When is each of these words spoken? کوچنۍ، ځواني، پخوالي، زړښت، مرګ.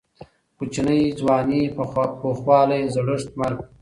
کوچنۍ، 0.57 1.01
ځواني، 1.19 1.61
پخوالي، 2.21 2.81
زړښت، 2.93 3.27
مرګ. 3.39 3.57